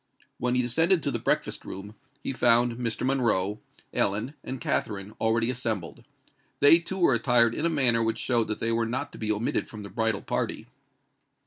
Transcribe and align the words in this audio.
When 0.39 0.55
he 0.55 0.63
descended 0.63 1.03
to 1.03 1.11
the 1.11 1.19
breakfast 1.19 1.63
room, 1.63 1.93
he 2.23 2.33
found 2.33 2.77
Mr. 2.77 3.05
Monroe, 3.05 3.59
Ellen, 3.93 4.33
and 4.43 4.59
Katherine 4.59 5.11
already 5.21 5.51
assembled: 5.51 6.03
they 6.59 6.79
too 6.79 6.97
were 6.97 7.13
attired 7.13 7.53
in 7.53 7.67
a 7.67 7.69
manner 7.69 8.01
which 8.01 8.17
showed 8.17 8.47
that 8.47 8.57
they 8.57 8.71
were 8.71 8.87
not 8.87 9.11
to 9.11 9.19
be 9.19 9.31
omitted 9.31 9.69
from 9.69 9.83
the 9.83 9.89
bridal 9.91 10.23
party. 10.23 10.65